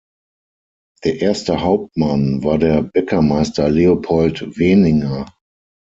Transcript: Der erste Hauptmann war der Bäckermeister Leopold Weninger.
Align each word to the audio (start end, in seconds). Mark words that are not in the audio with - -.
Der 1.03 1.21
erste 1.21 1.61
Hauptmann 1.61 2.43
war 2.43 2.57
der 2.57 2.81
Bäckermeister 2.81 3.69
Leopold 3.69 4.57
Weninger. 4.57 5.31